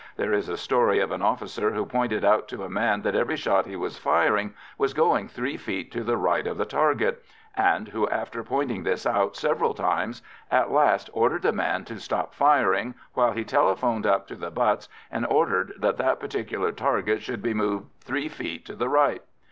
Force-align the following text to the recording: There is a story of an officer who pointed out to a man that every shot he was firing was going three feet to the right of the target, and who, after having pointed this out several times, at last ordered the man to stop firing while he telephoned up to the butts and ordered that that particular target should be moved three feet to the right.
There 0.15 0.33
is 0.33 0.49
a 0.49 0.57
story 0.57 0.97
of 0.97 1.11
an 1.11 1.21
officer 1.21 1.69
who 1.69 1.85
pointed 1.85 2.25
out 2.25 2.47
to 2.47 2.63
a 2.63 2.69
man 2.71 3.03
that 3.03 3.13
every 3.13 3.35
shot 3.37 3.67
he 3.67 3.75
was 3.75 3.99
firing 3.99 4.55
was 4.75 4.95
going 4.95 5.27
three 5.27 5.57
feet 5.57 5.91
to 5.91 6.03
the 6.03 6.17
right 6.17 6.47
of 6.47 6.57
the 6.57 6.65
target, 6.65 7.23
and 7.55 7.89
who, 7.89 8.09
after 8.09 8.39
having 8.39 8.49
pointed 8.49 8.83
this 8.83 9.05
out 9.05 9.35
several 9.37 9.75
times, 9.75 10.23
at 10.49 10.71
last 10.71 11.11
ordered 11.13 11.43
the 11.43 11.51
man 11.53 11.85
to 11.85 11.99
stop 11.99 12.33
firing 12.33 12.95
while 13.13 13.33
he 13.33 13.43
telephoned 13.43 14.07
up 14.07 14.25
to 14.29 14.35
the 14.35 14.49
butts 14.49 14.89
and 15.11 15.23
ordered 15.27 15.73
that 15.77 15.97
that 15.97 16.19
particular 16.19 16.71
target 16.71 17.21
should 17.21 17.43
be 17.43 17.53
moved 17.53 17.85
three 17.99 18.27
feet 18.27 18.65
to 18.65 18.73
the 18.75 18.89
right. 18.89 19.21